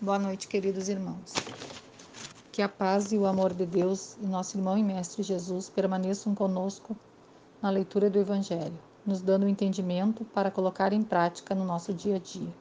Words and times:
Boa 0.00 0.16
noite, 0.16 0.46
queridos 0.46 0.88
irmãos. 0.88 1.34
Que 2.52 2.62
a 2.62 2.68
paz 2.68 3.10
e 3.10 3.18
o 3.18 3.26
amor 3.26 3.52
de 3.52 3.66
Deus 3.66 4.16
e 4.22 4.26
nosso 4.28 4.56
irmão 4.56 4.78
e 4.78 4.82
mestre 4.84 5.24
Jesus 5.24 5.68
permaneçam 5.68 6.36
conosco 6.36 6.96
na 7.60 7.68
leitura 7.68 8.08
do 8.08 8.16
Evangelho, 8.16 8.78
nos 9.04 9.20
dando 9.20 9.42
o 9.42 9.48
entendimento 9.48 10.24
para 10.26 10.52
colocar 10.52 10.92
em 10.92 11.02
prática 11.02 11.52
no 11.52 11.64
nosso 11.64 11.92
dia 11.92 12.14
a 12.14 12.18
dia. 12.20 12.54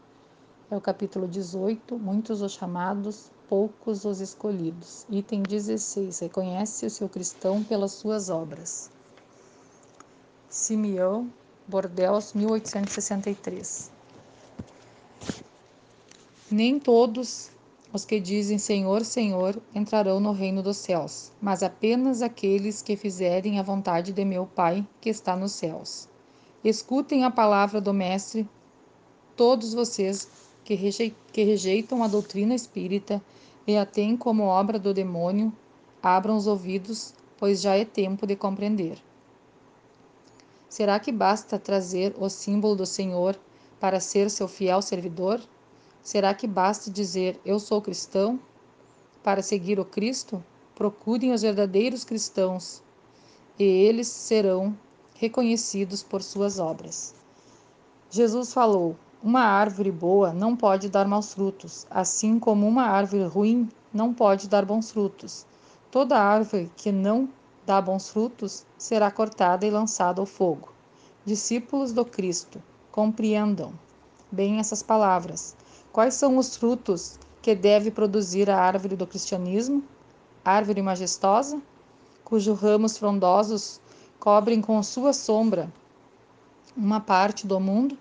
É 0.71 0.76
o 0.76 0.81
capítulo 0.81 1.28
18, 1.28 2.00
muitos 2.00 2.42
os 2.42 2.54
chamados, 2.54 3.30
poucos 3.48 4.04
os 4.04 4.20
escolhidos. 4.20 5.06
Item 5.08 5.44
16, 5.44 6.18
reconhece 6.18 6.88
o 6.88 6.90
seu 6.90 7.08
cristão 7.08 7.64
pelas 7.64 7.92
suas 7.92 8.32
obras. 8.32 8.90
Simeão, 10.50 11.32
Bordeaux, 11.68 12.34
1863. 12.34 13.96
Nem 16.50 16.79
todos 16.79 17.52
os 17.91 18.05
que 18.05 18.21
dizem 18.21 18.58
Senhor, 18.58 19.03
Senhor 19.03 19.62
entrarão 19.76 20.20
no 20.22 20.31
reino 20.31 20.63
dos 20.63 20.77
céus, 20.77 21.30
mas 21.41 21.62
apenas 21.62 22.22
aqueles 22.22 22.81
que 22.81 22.95
fizerem 22.95 23.59
a 23.59 23.63
vontade 23.63 24.13
de 24.13 24.23
meu 24.23 24.45
Pai 24.45 24.88
que 25.02 25.09
está 25.09 25.36
nos 25.36 25.52
céus. 25.52 26.08
Escutem 26.63 27.25
a 27.25 27.31
palavra 27.31 27.81
do 27.81 27.94
Mestre, 27.94 28.48
todos 29.36 29.73
vocês 29.73 30.30
que, 30.63 30.73
rejeitam 31.44 32.02
a 32.02 32.08
doutrina 32.08 32.55
espírita 32.55 33.22
e 33.66 33.75
a 33.75 33.86
têm 33.86 34.16
como 34.16 34.44
obra 34.44 34.80
do 34.80 34.94
demônio, 34.94 35.52
abram 36.02 36.38
os 36.38 36.48
ouvidos, 36.48 37.14
pois 37.38 37.59
já 37.59 37.75
é 37.75 37.84
tempo 37.84 38.25
de 38.25 38.38
compreender. 38.38 38.98
Será 40.70 40.98
que 40.98 41.11
basta 41.11 41.59
trazer 41.59 42.16
o 42.17 42.30
símbolo 42.30 42.75
do 42.75 42.86
Senhor 42.86 43.38
para 43.81 44.00
ser 44.00 44.30
seu 44.30 44.48
fiel 44.48 44.81
servidor? 44.81 45.41
Será 46.07 46.34
que 46.34 46.47
basta 46.47 46.89
dizer 46.89 47.38
eu 47.43 47.59
sou 47.59 47.81
cristão? 47.81 48.39
Para 49.21 49.41
seguir 49.41 49.77
o 49.77 49.84
Cristo, 49.84 50.41
procurem 50.73 51.33
os 51.33 51.41
verdadeiros 51.41 52.05
cristãos 52.05 52.81
e 53.59 53.66
eles 53.66 54.08
serão 54.08 54.73
reconhecidos 55.16 56.03
por 56.03 56.23
suas 56.23 56.59
obras. 56.59 57.14
Jesus 58.09 58.53
falou: 58.53 58.95
Uma 59.22 59.41
árvore 59.41 59.91
boa 59.91 60.31
não 60.31 60.55
pode 60.55 60.88
dar 60.88 61.05
maus 61.05 61.33
frutos, 61.33 61.86
assim 61.89 62.39
como 62.39 62.66
uma 62.66 62.83
árvore 62.83 63.25
ruim 63.25 63.67
não 63.94 64.14
pode 64.14 64.47
dar 64.47 64.64
bons 64.64 64.89
frutos. 64.89 65.45
Toda 65.92 66.17
árvore 66.17 66.71
que 66.77 66.89
não 66.89 67.27
dá 67.66 67.81
bons 67.81 68.09
frutos 68.09 68.66
será 68.77 69.11
cortada 69.11 69.66
e 69.66 69.69
lançada 69.69 70.21
ao 70.21 70.25
fogo. 70.25 70.71
Discípulos 71.25 71.92
do 71.92 72.05
Cristo, 72.05 72.64
compreendam 72.94 73.73
bem 74.31 74.59
essas 74.59 74.81
palavras. 74.81 75.56
Quais 75.98 76.14
são 76.14 76.38
os 76.38 76.56
frutos 76.56 77.17
que 77.42 77.56
deve 77.56 77.90
produzir 77.90 78.52
a 78.52 78.62
árvore 78.62 78.95
do 78.95 79.08
cristianismo? 79.08 79.84
Árvore 80.45 80.80
majestosa, 80.80 81.59
cujos 82.23 82.59
ramos 82.59 83.00
frondosos 83.00 83.81
cobrem 84.20 84.62
com 84.62 84.84
sua 84.84 85.12
sombra 85.12 85.73
uma 86.78 87.00
parte 87.00 87.48
do 87.48 87.59
mundo, 87.59 87.98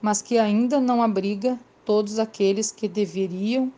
mas 0.00 0.22
que 0.22 0.38
ainda 0.38 0.80
não 0.80 1.02
abriga 1.02 1.60
todos 1.84 2.18
aqueles 2.18 2.72
que 2.72 2.88
deveriam 2.88 3.70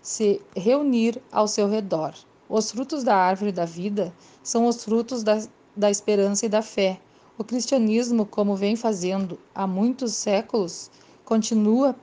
se 0.00 0.40
reunir 0.56 1.20
ao 1.30 1.46
seu 1.46 1.68
redor. 1.68 2.14
Os 2.48 2.70
frutos 2.70 3.04
da 3.04 3.14
árvore 3.14 3.52
da 3.52 3.66
vida 3.66 4.10
são 4.42 4.66
os 4.66 4.82
frutos 4.82 5.22
da, 5.22 5.38
da 5.76 5.90
esperança 5.90 6.46
e 6.46 6.48
da 6.48 6.62
fé. 6.62 6.98
O 7.36 7.44
cristianismo, 7.44 8.24
como 8.24 8.56
vem 8.56 8.74
fazendo 8.74 9.38
há 9.54 9.66
muitos 9.66 10.14
séculos, 10.14 10.90
continua 11.26 11.94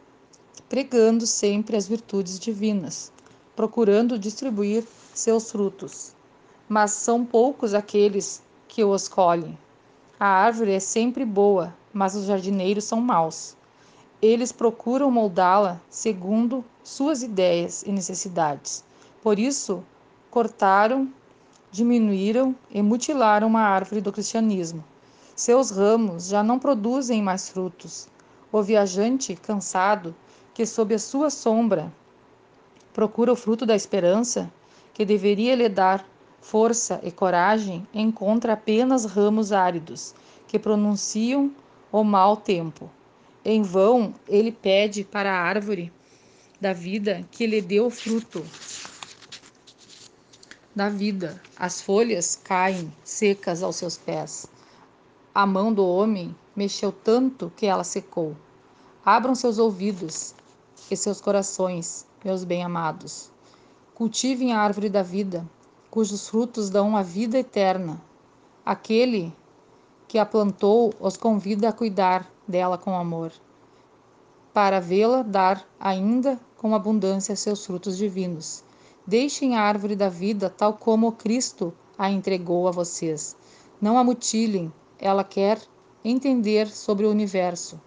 pregando 0.68 1.26
sempre 1.26 1.78
as 1.78 1.88
virtudes 1.88 2.40
divinas, 2.40 3.12
procurando 3.56 4.20
distribuir 4.20 4.84
seus 5.14 5.52
frutos. 5.52 6.14
Mas 6.68 6.92
são 6.92 7.26
poucos 7.26 7.74
aqueles 7.74 8.42
que 8.68 8.84
os 8.84 9.08
colhem. 9.08 9.58
A 10.20 10.28
árvore 10.28 10.74
é 10.74 10.80
sempre 10.80 11.24
boa, 11.24 11.74
mas 11.94 12.16
os 12.16 12.26
jardineiros 12.26 12.84
são 12.84 13.00
maus. 13.00 13.56
Eles 14.22 14.52
procuram 14.52 15.10
moldá-la 15.10 15.80
segundo 15.90 16.64
suas 16.84 17.24
ideias 17.24 17.84
e 17.84 17.92
necessidades. 17.92 18.84
Por 19.24 19.40
isso, 19.40 19.84
cortaram, 20.30 21.12
diminuíram 21.72 22.56
e 22.70 22.82
mutilaram 22.82 23.56
a 23.56 23.62
árvore 23.62 24.02
do 24.02 24.12
cristianismo. 24.12 24.84
Seus 25.36 25.72
ramos 25.72 26.28
já 26.28 26.44
não 26.44 26.60
produzem 26.60 27.24
mais 27.24 27.48
frutos. 27.50 28.08
O 28.52 28.62
viajante, 28.62 29.36
cansado, 29.36 30.14
que 30.60 30.66
sob 30.66 30.94
a 30.94 31.00
sua 31.00 31.30
sombra 31.30 31.90
procura 32.92 33.32
o 33.32 33.36
fruto 33.38 33.66
da 33.66 33.78
esperança, 33.78 34.52
que 34.94 35.06
deveria 35.06 35.56
lhe 35.56 35.70
dar 35.70 36.06
força 36.42 37.00
e 37.02 37.10
coragem, 37.14 37.88
encontra 37.94 38.52
apenas 38.52 39.06
ramos 39.06 39.54
áridos 39.54 40.14
que 40.50 40.60
pronunciam 40.60 41.50
o 41.90 42.04
mau 42.04 42.36
tempo. 42.36 42.90
Em 43.46 43.62
vão 43.62 44.14
ele 44.28 44.52
pede 44.52 45.06
para 45.06 45.32
a 45.32 45.42
árvore 45.42 45.94
da 46.60 46.74
vida 46.74 47.26
que 47.32 47.48
lhe 47.48 47.62
dê 47.62 47.80
o 47.80 47.90
fruto 47.90 48.46
da 50.76 50.90
vida. 50.90 51.42
As 51.56 51.82
folhas 51.82 52.36
caem 52.36 52.92
secas 53.02 53.64
aos 53.64 53.78
seus 53.78 53.96
pés. 53.96 54.46
A 55.34 55.46
mão 55.46 55.72
do 55.72 55.88
homem 55.88 56.36
mexeu 56.54 56.92
tanto 56.92 57.50
que 57.56 57.66
ela 57.66 57.86
secou. 57.86 58.36
Abram 59.06 59.34
seus 59.34 59.58
ouvidos 59.58 60.36
e 60.94 60.98
seus 60.98 61.22
corações, 61.22 62.06
meus 62.24 62.44
bem-amados. 62.44 63.32
Cultivem 63.96 64.54
a 64.54 64.60
árvore 64.60 64.90
da 64.90 65.04
vida, 65.04 65.46
cujos 65.90 66.28
frutos 66.30 66.70
dão 66.70 66.96
a 66.96 67.02
vida 67.02 67.38
eterna. 67.38 68.02
Aquele 68.66 69.34
que 70.08 70.18
a 70.18 70.26
plantou 70.26 70.94
os 71.00 71.18
convida 71.18 71.70
a 71.70 71.74
cuidar 71.74 72.30
dela 72.48 72.78
com 72.78 72.98
amor, 72.98 73.32
para 74.54 74.80
vê-la 74.80 75.22
dar 75.22 75.64
ainda 75.80 76.40
com 76.58 76.74
abundância 76.74 77.36
seus 77.36 77.66
frutos 77.66 77.98
divinos. 77.98 78.64
Deixem 79.06 79.56
a 79.56 79.62
árvore 79.62 79.96
da 79.96 80.10
vida 80.10 80.50
tal 80.50 80.74
como 80.74 81.12
Cristo 81.12 81.74
a 81.98 82.10
entregou 82.10 82.68
a 82.68 82.72
vocês. 82.72 83.36
Não 83.80 83.98
a 83.98 84.04
mutilem, 84.04 84.74
ela 84.98 85.24
quer 85.24 85.62
entender 86.04 86.68
sobre 86.68 87.06
o 87.06 87.12
universo, 87.12 87.80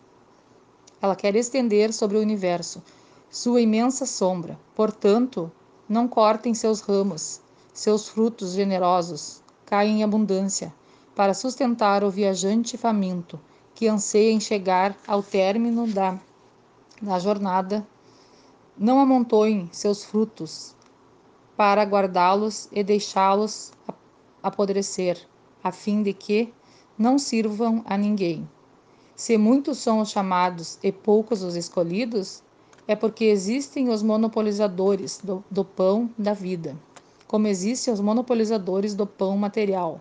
ela 1.02 1.16
quer 1.16 1.34
estender 1.34 1.92
sobre 1.92 2.16
o 2.16 2.20
universo 2.20 2.80
sua 3.28 3.60
imensa 3.60 4.06
sombra. 4.06 4.58
Portanto, 4.74 5.50
não 5.88 6.06
cortem 6.06 6.54
seus 6.54 6.80
ramos, 6.80 7.40
seus 7.74 8.08
frutos 8.08 8.52
generosos 8.52 9.42
caem 9.66 10.00
em 10.00 10.04
abundância, 10.04 10.72
para 11.16 11.34
sustentar 11.34 12.04
o 12.04 12.10
viajante 12.10 12.76
faminto 12.76 13.40
que 13.74 13.88
anseia 13.88 14.30
em 14.30 14.38
chegar 14.38 14.94
ao 15.06 15.22
término 15.22 15.86
da, 15.86 16.18
da 17.00 17.18
jornada. 17.18 17.86
Não 18.76 19.00
amontoem 19.00 19.68
seus 19.72 20.04
frutos 20.04 20.74
para 21.56 21.82
guardá-los 21.84 22.68
e 22.70 22.84
deixá-los 22.84 23.72
apodrecer, 24.42 25.18
a 25.64 25.72
fim 25.72 26.02
de 26.02 26.12
que 26.12 26.52
não 26.98 27.18
sirvam 27.18 27.82
a 27.86 27.96
ninguém. 27.96 28.48
Se 29.14 29.36
muitos 29.36 29.78
são 29.78 30.00
os 30.00 30.10
chamados 30.10 30.78
e 30.82 30.90
poucos 30.90 31.42
os 31.42 31.54
escolhidos, 31.54 32.42
é 32.88 32.96
porque 32.96 33.26
existem 33.26 33.90
os 33.90 34.02
monopolizadores 34.02 35.20
do, 35.22 35.44
do 35.50 35.64
pão 35.64 36.10
da 36.16 36.32
vida, 36.32 36.76
como 37.28 37.46
existem 37.46 37.92
os 37.92 38.00
monopolizadores 38.00 38.94
do 38.94 39.06
pão 39.06 39.36
material. 39.36 40.00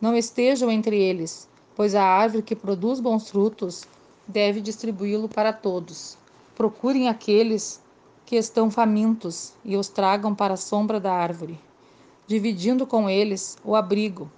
Não 0.00 0.16
estejam 0.16 0.70
entre 0.70 1.00
eles, 1.00 1.48
pois 1.76 1.94
a 1.94 2.02
árvore 2.02 2.42
que 2.42 2.56
produz 2.56 2.98
bons 2.98 3.30
frutos 3.30 3.84
deve 4.26 4.60
distribuí-lo 4.60 5.28
para 5.28 5.52
todos. 5.52 6.18
Procurem 6.56 7.08
aqueles 7.08 7.80
que 8.26 8.36
estão 8.36 8.70
famintos 8.70 9.52
e 9.64 9.76
os 9.76 9.88
tragam 9.88 10.34
para 10.34 10.54
a 10.54 10.58
sombra 10.58 10.98
da 10.98 11.12
árvore, 11.12 11.58
dividindo 12.26 12.86
com 12.86 13.08
eles 13.08 13.56
o 13.64 13.76
abrigo 13.76 14.30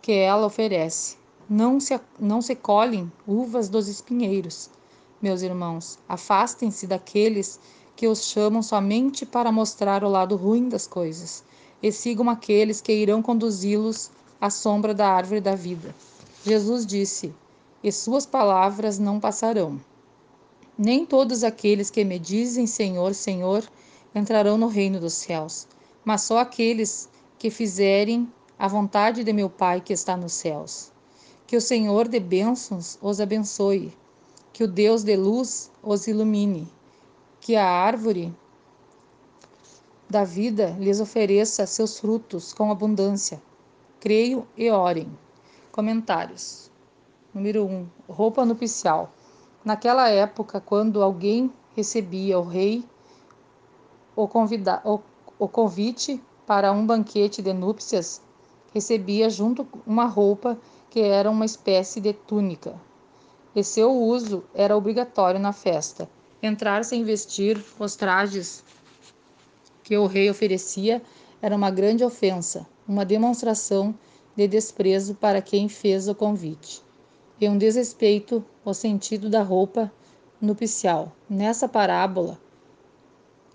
que 0.00 0.12
ela 0.12 0.46
oferece 0.46 1.17
não 1.48 1.80
se, 1.80 1.98
não 2.20 2.42
se 2.42 2.54
colhem 2.54 3.10
uvas 3.26 3.68
dos 3.68 3.88
espinheiros. 3.88 4.68
Meus 5.20 5.40
irmãos, 5.40 5.98
afastem-se 6.06 6.86
daqueles 6.86 7.58
que 7.96 8.06
os 8.06 8.24
chamam 8.24 8.62
somente 8.62 9.24
para 9.24 9.50
mostrar 9.50 10.04
o 10.04 10.08
lado 10.08 10.36
ruim 10.36 10.68
das 10.68 10.86
coisas, 10.86 11.42
e 11.82 11.90
sigam 11.90 12.28
aqueles 12.28 12.80
que 12.80 12.92
irão 12.92 13.22
conduzi-los 13.22 14.10
à 14.40 14.50
sombra 14.50 14.92
da 14.92 15.10
árvore 15.10 15.40
da 15.40 15.54
vida. 15.54 15.94
Jesus 16.44 16.86
disse: 16.86 17.34
E 17.82 17.90
suas 17.90 18.26
palavras 18.26 18.98
não 18.98 19.18
passarão. 19.18 19.80
Nem 20.76 21.04
todos 21.04 21.42
aqueles 21.42 21.90
que 21.90 22.04
me 22.04 22.18
dizem 22.18 22.66
Senhor, 22.66 23.14
Senhor 23.14 23.64
entrarão 24.14 24.56
no 24.56 24.68
reino 24.68 25.00
dos 25.00 25.14
céus, 25.14 25.66
mas 26.04 26.22
só 26.22 26.38
aqueles 26.38 27.08
que 27.38 27.50
fizerem 27.50 28.32
a 28.58 28.68
vontade 28.68 29.24
de 29.24 29.32
meu 29.32 29.48
Pai 29.50 29.80
que 29.80 29.92
está 29.92 30.16
nos 30.16 30.34
céus. 30.34 30.92
Que 31.48 31.56
o 31.56 31.62
Senhor 31.62 32.08
de 32.08 32.20
bênçãos 32.20 32.98
os 33.00 33.22
abençoe, 33.22 33.96
que 34.52 34.62
o 34.62 34.68
Deus 34.68 35.02
de 35.02 35.16
luz 35.16 35.72
os 35.82 36.06
ilumine, 36.06 36.70
que 37.40 37.56
a 37.56 37.66
árvore 37.66 38.36
da 40.10 40.24
vida 40.24 40.76
lhes 40.78 41.00
ofereça 41.00 41.66
seus 41.66 41.98
frutos 41.98 42.52
com 42.52 42.70
abundância. 42.70 43.40
Creio 43.98 44.46
e 44.58 44.68
orem. 44.70 45.10
Comentários. 45.72 46.70
Número 47.32 47.64
1. 47.64 47.70
Um, 47.70 47.88
roupa 48.06 48.44
nupcial. 48.44 49.10
Naquela 49.64 50.10
época, 50.10 50.60
quando 50.60 51.02
alguém 51.02 51.50
recebia 51.74 52.38
o 52.38 52.42
rei 52.42 52.84
o, 54.14 54.28
convida, 54.28 54.82
o, 54.84 55.00
o 55.38 55.48
convite 55.48 56.22
para 56.46 56.70
um 56.72 56.84
banquete 56.84 57.40
de 57.40 57.54
núpcias, 57.54 58.20
recebia 58.74 59.30
junto 59.30 59.66
uma 59.86 60.04
roupa 60.04 60.58
que 60.90 61.00
era 61.00 61.30
uma 61.30 61.44
espécie 61.44 62.00
de 62.00 62.12
túnica. 62.12 62.74
E 63.54 63.62
seu 63.62 63.92
uso 63.92 64.44
era 64.54 64.76
obrigatório 64.76 65.40
na 65.40 65.52
festa. 65.52 66.08
Entrar 66.42 66.84
sem 66.84 67.04
vestir 67.04 67.62
os 67.78 67.96
trajes 67.96 68.64
que 69.82 69.96
o 69.96 70.06
rei 70.06 70.30
oferecia 70.30 71.02
era 71.40 71.56
uma 71.56 71.70
grande 71.70 72.04
ofensa, 72.04 72.66
uma 72.86 73.04
demonstração 73.04 73.94
de 74.36 74.46
desprezo 74.46 75.14
para 75.14 75.42
quem 75.42 75.68
fez 75.68 76.08
o 76.08 76.14
convite, 76.14 76.82
e 77.40 77.48
um 77.48 77.58
desrespeito 77.58 78.44
ao 78.64 78.72
sentido 78.72 79.28
da 79.28 79.42
roupa 79.42 79.90
nupcial. 80.40 81.12
Nessa 81.28 81.68
parábola 81.68 82.38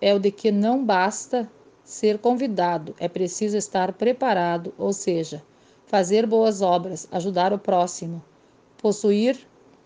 é 0.01 0.13
o 0.13 0.19
de 0.19 0.31
que 0.31 0.51
não 0.51 0.83
basta 0.83 1.49
ser 1.83 2.17
convidado, 2.17 2.95
é 2.99 3.07
preciso 3.07 3.55
estar 3.55 3.93
preparado, 3.93 4.73
ou 4.77 4.91
seja, 4.91 5.43
fazer 5.93 6.25
boas 6.25 6.63
obras, 6.63 7.07
ajudar 7.11 7.53
o 7.53 7.59
próximo, 7.59 8.19
possuir 8.79 9.37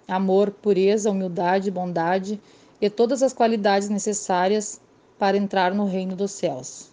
amor, 0.07 0.51
pureza, 0.51 1.11
humildade, 1.11 1.69
bondade 1.69 2.39
e 2.79 2.89
todas 2.89 3.21
as 3.21 3.33
qualidades 3.33 3.89
necessárias 3.89 4.79
para 5.19 5.35
entrar 5.35 5.73
no 5.73 5.83
reino 5.83 6.15
dos 6.15 6.31
céus. 6.31 6.91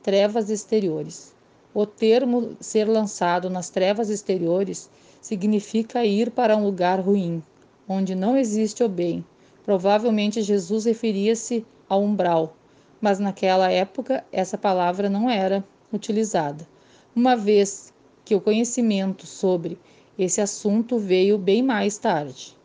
Trevas 0.00 0.48
exteriores. 0.48 1.34
O 1.74 1.84
termo 1.84 2.56
ser 2.60 2.84
lançado 2.84 3.50
nas 3.50 3.68
trevas 3.68 4.10
exteriores 4.10 4.88
significa 5.20 6.04
ir 6.04 6.30
para 6.30 6.56
um 6.56 6.62
lugar 6.62 7.00
ruim, 7.00 7.42
onde 7.88 8.14
não 8.14 8.36
existe 8.36 8.84
o 8.84 8.88
bem. 8.88 9.24
Provavelmente 9.64 10.40
Jesus 10.40 10.84
referia-se 10.84 11.66
ao 11.88 12.00
umbral, 12.00 12.54
mas 13.00 13.18
naquela 13.18 13.72
época 13.72 14.24
essa 14.30 14.56
palavra 14.56 15.10
não 15.10 15.28
era 15.28 15.64
utilizada, 15.92 16.64
uma 17.12 17.34
vez 17.34 17.92
que 18.26 18.34
o 18.34 18.40
conhecimento 18.40 19.24
sobre 19.24 19.78
esse 20.18 20.40
assunto 20.40 20.98
veio 20.98 21.38
bem 21.38 21.62
mais 21.62 21.96
tarde. 21.96 22.58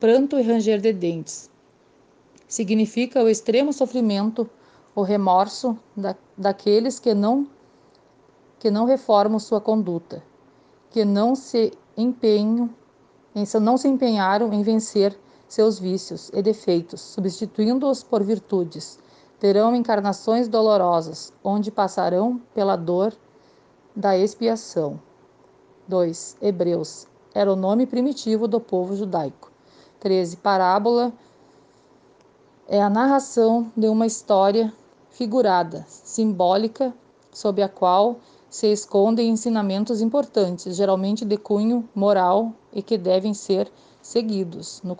Pranto 0.00 0.38
e 0.38 0.42
ranger 0.42 0.80
de 0.80 0.94
dentes 0.94 1.50
significa 2.48 3.22
o 3.22 3.28
extremo 3.28 3.72
sofrimento, 3.72 4.48
o 4.94 5.02
remorso 5.02 5.78
da, 5.96 6.16
daqueles 6.36 6.98
que 6.98 7.14
não 7.14 7.46
que 8.58 8.70
não 8.70 8.84
reformam 8.84 9.38
sua 9.38 9.60
conduta, 9.60 10.22
que 10.90 11.04
não 11.04 11.34
se 11.34 11.72
empenham, 11.96 12.70
em, 13.34 13.44
não 13.60 13.76
se 13.76 13.88
empenharam 13.88 14.52
em 14.52 14.62
vencer 14.62 15.18
seus 15.48 15.78
vícios 15.78 16.30
e 16.32 16.40
defeitos, 16.40 17.00
substituindo-os 17.00 18.02
por 18.02 18.22
virtudes. 18.22 18.98
Terão 19.40 19.74
encarnações 19.74 20.46
dolorosas, 20.46 21.32
onde 21.42 21.72
passarão 21.72 22.40
pela 22.54 22.76
dor 22.76 23.12
da 23.94 24.16
expiação. 24.16 25.00
2. 25.88 26.36
Hebreus 26.40 27.06
era 27.34 27.52
o 27.52 27.56
nome 27.56 27.86
primitivo 27.86 28.48
do 28.48 28.60
povo 28.60 28.96
judaico. 28.96 29.50
13. 30.00 30.36
Parábola 30.38 31.12
é 32.68 32.80
a 32.80 32.90
narração 32.90 33.70
de 33.76 33.88
uma 33.88 34.06
história 34.06 34.72
figurada, 35.10 35.84
simbólica, 35.88 36.94
sob 37.30 37.62
a 37.62 37.68
qual 37.68 38.16
se 38.48 38.66
escondem 38.66 39.30
ensinamentos 39.30 40.00
importantes, 40.00 40.76
geralmente 40.76 41.24
de 41.24 41.36
cunho 41.36 41.88
moral 41.94 42.52
e 42.72 42.82
que 42.82 42.98
devem 42.98 43.32
ser 43.34 43.70
seguidos. 44.00 44.80
No 44.82 44.96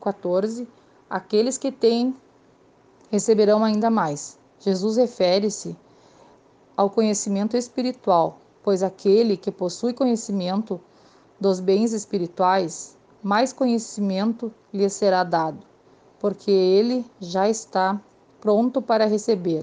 14, 0.00 0.68
aqueles 1.08 1.58
que 1.58 1.70
têm 1.70 2.14
receberão 3.10 3.62
ainda 3.62 3.90
mais. 3.90 4.38
Jesus 4.58 4.96
refere-se 4.96 5.76
ao 6.76 6.90
conhecimento 6.90 7.56
espiritual, 7.56 8.38
pois 8.62 8.82
aquele 8.82 9.36
que 9.36 9.50
possui 9.50 9.92
conhecimento 9.92 10.80
dos 11.40 11.60
bens 11.60 11.92
espirituais, 11.92 12.96
mais 13.22 13.52
conhecimento 13.52 14.52
lhe 14.72 14.88
será 14.88 15.24
dado 15.24 15.74
porque 16.24 16.50
ele 16.50 17.04
já 17.20 17.50
está 17.50 18.00
pronto 18.40 18.80
para 18.80 19.04
receber, 19.04 19.62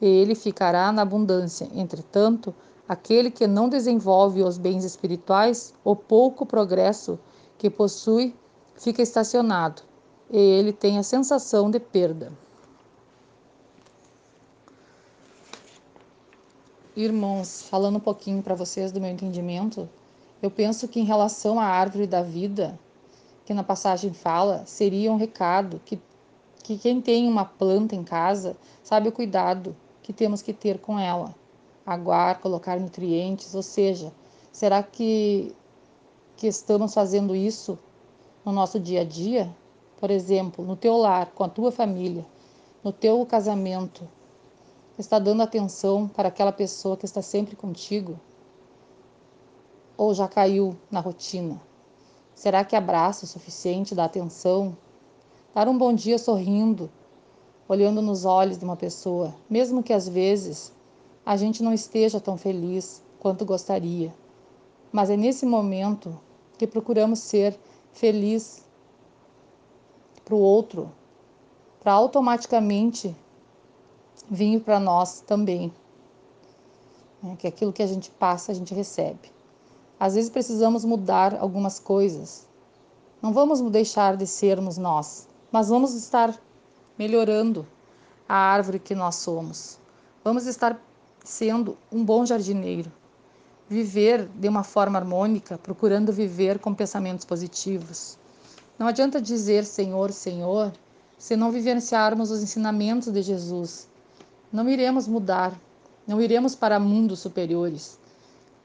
e 0.00 0.06
ele 0.06 0.36
ficará 0.36 0.92
na 0.92 1.02
abundância. 1.02 1.68
Entretanto, 1.74 2.54
aquele 2.88 3.32
que 3.32 3.48
não 3.48 3.68
desenvolve 3.68 4.40
os 4.44 4.58
bens 4.58 4.84
espirituais, 4.84 5.74
o 5.82 5.96
pouco 5.96 6.46
progresso 6.46 7.18
que 7.58 7.68
possui 7.68 8.32
fica 8.76 9.02
estacionado, 9.02 9.82
e 10.30 10.38
ele 10.38 10.72
tem 10.72 10.98
a 10.98 11.02
sensação 11.02 11.68
de 11.68 11.80
perda. 11.80 12.32
Irmãos, 17.00 17.62
falando 17.62 17.98
um 17.98 18.00
pouquinho 18.00 18.42
para 18.42 18.56
vocês 18.56 18.90
do 18.90 19.00
meu 19.00 19.08
entendimento, 19.08 19.88
eu 20.42 20.50
penso 20.50 20.88
que 20.88 20.98
em 20.98 21.04
relação 21.04 21.60
à 21.60 21.64
árvore 21.64 22.08
da 22.08 22.24
vida, 22.24 22.76
que 23.46 23.54
na 23.54 23.62
passagem 23.62 24.12
fala, 24.12 24.64
seria 24.66 25.12
um 25.12 25.16
recado 25.16 25.80
que, 25.84 26.00
que 26.64 26.76
quem 26.76 27.00
tem 27.00 27.28
uma 27.28 27.44
planta 27.44 27.94
em 27.94 28.02
casa 28.02 28.56
sabe 28.82 29.08
o 29.08 29.12
cuidado 29.12 29.76
que 30.02 30.12
temos 30.12 30.42
que 30.42 30.52
ter 30.52 30.80
com 30.80 30.98
ela. 30.98 31.32
Aguar, 31.86 32.40
colocar 32.40 32.80
nutrientes, 32.80 33.54
ou 33.54 33.62
seja, 33.62 34.12
será 34.50 34.82
que, 34.82 35.54
que 36.36 36.48
estamos 36.48 36.92
fazendo 36.92 37.36
isso 37.36 37.78
no 38.44 38.50
nosso 38.50 38.80
dia 38.80 39.02
a 39.02 39.04
dia? 39.04 39.48
Por 40.00 40.10
exemplo, 40.10 40.64
no 40.64 40.74
teu 40.74 40.96
lar, 40.96 41.26
com 41.26 41.44
a 41.44 41.48
tua 41.48 41.70
família, 41.70 42.26
no 42.82 42.90
teu 42.90 43.24
casamento, 43.24 44.02
está 44.98 45.18
dando 45.18 45.42
atenção 45.42 46.08
para 46.08 46.28
aquela 46.28 46.52
pessoa 46.52 46.96
que 46.96 47.04
está 47.04 47.22
sempre 47.22 47.54
contigo? 47.54 48.18
Ou 49.96 50.12
já 50.12 50.26
caiu 50.26 50.76
na 50.90 51.00
rotina? 51.00 51.60
Será 52.34 52.64
que 52.64 52.74
abraça 52.74 53.24
o 53.24 53.28
suficiente, 53.28 53.94
dá 53.94 54.04
atenção? 54.04 54.76
Dar 55.54 55.68
um 55.68 55.78
bom 55.78 55.92
dia 55.92 56.18
sorrindo, 56.18 56.90
olhando 57.68 58.02
nos 58.02 58.24
olhos 58.24 58.58
de 58.58 58.64
uma 58.64 58.76
pessoa, 58.76 59.34
mesmo 59.48 59.82
que 59.82 59.92
às 59.92 60.08
vezes 60.08 60.72
a 61.24 61.36
gente 61.36 61.62
não 61.62 61.72
esteja 61.72 62.20
tão 62.20 62.36
feliz 62.36 63.02
quanto 63.20 63.44
gostaria. 63.44 64.14
Mas 64.90 65.10
é 65.10 65.16
nesse 65.16 65.44
momento 65.44 66.18
que 66.56 66.66
procuramos 66.66 67.20
ser 67.20 67.58
feliz 67.92 68.64
para 70.24 70.34
o 70.34 70.38
outro, 70.38 70.90
para 71.80 71.92
automaticamente 71.92 73.14
vir 74.30 74.60
para 74.60 74.78
nós 74.78 75.20
também. 75.20 75.72
É, 77.24 77.36
que 77.36 77.46
aquilo 77.46 77.72
que 77.72 77.82
a 77.82 77.86
gente 77.86 78.10
passa, 78.10 78.52
a 78.52 78.54
gente 78.54 78.74
recebe. 78.74 79.32
Às 79.98 80.14
vezes 80.14 80.30
precisamos 80.30 80.84
mudar 80.84 81.34
algumas 81.34 81.80
coisas. 81.80 82.46
Não 83.20 83.32
vamos 83.32 83.60
deixar 83.70 84.16
de 84.16 84.26
sermos 84.26 84.78
nós, 84.78 85.26
mas 85.50 85.68
vamos 85.68 85.94
estar 85.94 86.38
melhorando 86.96 87.66
a 88.28 88.36
árvore 88.36 88.78
que 88.78 88.94
nós 88.94 89.16
somos. 89.16 89.78
Vamos 90.22 90.46
estar 90.46 90.80
sendo 91.24 91.76
um 91.90 92.04
bom 92.04 92.24
jardineiro. 92.24 92.92
Viver 93.68 94.28
de 94.28 94.48
uma 94.48 94.62
forma 94.62 94.98
harmônica, 94.98 95.58
procurando 95.58 96.12
viver 96.12 96.58
com 96.58 96.72
pensamentos 96.72 97.24
positivos. 97.24 98.16
Não 98.78 98.86
adianta 98.86 99.20
dizer 99.20 99.64
Senhor, 99.64 100.12
Senhor, 100.12 100.72
se 101.18 101.34
não 101.34 101.50
vivenciarmos 101.50 102.30
os 102.30 102.42
ensinamentos 102.42 103.12
de 103.12 103.20
Jesus. 103.20 103.88
Não 104.50 104.68
iremos 104.68 105.06
mudar, 105.06 105.52
não 106.06 106.22
iremos 106.22 106.54
para 106.54 106.80
mundos 106.80 107.20
superiores. 107.20 107.98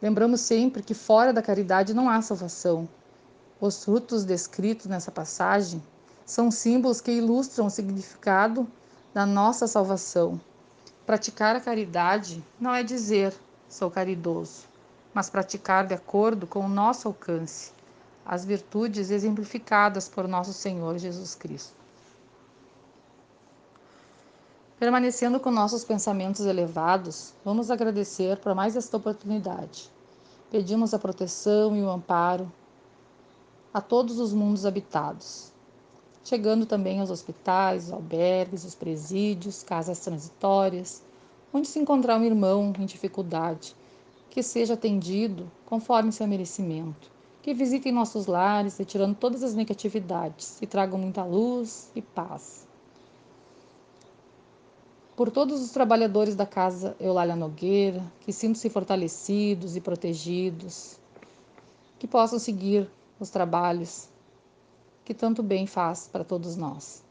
Lembramos 0.01 0.39
sempre 0.41 0.81
que 0.81 0.93
fora 0.93 1.33
da 1.33 1.41
caridade 1.41 1.93
não 1.93 2.09
há 2.09 2.21
salvação. 2.21 2.87
Os 3.59 3.83
frutos 3.83 4.23
descritos 4.23 4.85
nessa 4.85 5.11
passagem 5.11 5.83
são 6.25 6.49
símbolos 6.49 7.01
que 7.01 7.11
ilustram 7.11 7.65
o 7.65 7.69
significado 7.69 8.65
da 9.13 9.25
nossa 9.25 9.67
salvação. 9.67 10.39
Praticar 11.05 11.55
a 11.55 11.61
caridade 11.61 12.41
não 12.57 12.73
é 12.73 12.81
dizer 12.81 13.33
sou 13.67 13.91
caridoso, 13.91 14.67
mas 15.13 15.29
praticar 15.29 15.85
de 15.85 15.93
acordo 15.93 16.47
com 16.47 16.61
o 16.61 16.69
nosso 16.69 17.09
alcance 17.09 17.71
as 18.25 18.45
virtudes 18.45 19.09
exemplificadas 19.09 20.07
por 20.07 20.29
nosso 20.29 20.53
Senhor 20.53 20.97
Jesus 20.97 21.35
Cristo. 21.35 21.82
Permanecendo 24.83 25.39
com 25.39 25.49
nossos 25.49 25.85
pensamentos 25.85 26.45
elevados, 26.45 27.33
vamos 27.45 27.71
agradecer 27.71 28.35
por 28.39 28.53
mais 28.53 28.75
esta 28.75 28.97
oportunidade. 28.97 29.89
Pedimos 30.51 30.93
a 30.93 30.99
proteção 30.99 31.73
e 31.73 31.81
o 31.81 31.89
amparo 31.89 32.51
a 33.73 33.79
todos 33.79 34.19
os 34.19 34.33
mundos 34.33 34.65
habitados. 34.65 35.53
chegando 36.21 36.65
também 36.65 36.99
aos 36.99 37.09
hospitais, 37.09 37.85
os 37.85 37.93
albergues, 37.93 38.65
os 38.65 38.75
presídios, 38.75 39.63
casas 39.63 40.01
transitórias, 40.01 41.01
onde 41.53 41.69
se 41.69 41.79
encontrar 41.79 42.19
um 42.19 42.25
irmão 42.25 42.73
em 42.77 42.85
dificuldade, 42.85 43.73
que 44.29 44.43
seja 44.43 44.73
atendido 44.73 45.49
conforme 45.65 46.11
seu 46.11 46.27
merecimento, 46.27 47.09
que 47.41 47.53
visitem 47.53 47.93
nossos 47.93 48.25
lares, 48.27 48.77
retirando 48.77 49.15
todas 49.15 49.43
as 49.43 49.53
negatividades 49.53 50.61
e 50.61 50.67
tragam 50.67 50.99
muita 50.99 51.23
luz 51.23 51.89
e 51.95 52.01
paz 52.01 52.62
por 55.15 55.29
todos 55.29 55.61
os 55.61 55.69
trabalhadores 55.69 56.35
da 56.35 56.45
Casa 56.45 56.95
Eulália 56.99 57.35
Nogueira, 57.35 58.03
que 58.21 58.33
sintam-se 58.33 58.69
fortalecidos 58.69 59.75
e 59.75 59.81
protegidos, 59.81 60.97
que 61.99 62.07
possam 62.07 62.39
seguir 62.39 62.89
os 63.19 63.29
trabalhos 63.29 64.09
que 65.05 65.13
tanto 65.13 65.43
bem 65.43 65.67
faz 65.67 66.07
para 66.07 66.23
todos 66.23 66.55
nós. 66.55 67.03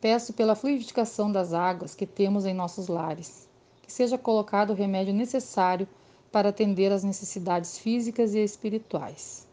Peço 0.00 0.34
pela 0.34 0.54
fluidificação 0.54 1.32
das 1.32 1.54
águas 1.54 1.94
que 1.94 2.06
temos 2.06 2.44
em 2.44 2.52
nossos 2.52 2.88
lares, 2.88 3.48
que 3.82 3.90
seja 3.90 4.18
colocado 4.18 4.70
o 4.70 4.74
remédio 4.74 5.14
necessário 5.14 5.88
para 6.30 6.50
atender 6.50 6.92
às 6.92 7.04
necessidades 7.04 7.78
físicas 7.78 8.34
e 8.34 8.40
espirituais. 8.40 9.46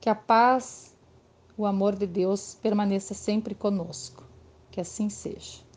Que 0.00 0.08
a 0.08 0.14
paz, 0.14 0.94
o 1.58 1.66
amor 1.66 1.96
de 1.96 2.06
Deus 2.06 2.56
permaneça 2.62 3.12
sempre 3.12 3.54
conosco. 3.54 4.24
Que 4.70 4.80
assim 4.80 5.10
seja. 5.10 5.69